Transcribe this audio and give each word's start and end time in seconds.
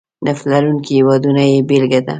نفت 0.27 0.43
لرونکي 0.51 0.91
هېوادونه 0.99 1.41
یې 1.51 1.57
بېلګه 1.69 1.99
ده. 2.05 2.09